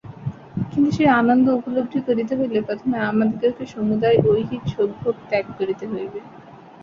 [0.69, 6.19] কিন্তু সেই আনন্দ উপলব্ধি করিতে হইলে প্রথমে আমাদিগকে সমুদয় ঐহিক সুখভোগ ত্যাগ করিতে হইবে।